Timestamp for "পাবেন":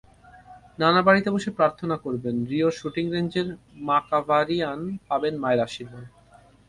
5.07-5.33